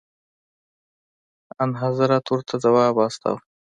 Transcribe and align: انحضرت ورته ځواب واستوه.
انحضرت 1.63 2.25
ورته 2.29 2.55
ځواب 2.63 2.93
واستوه. 2.95 3.37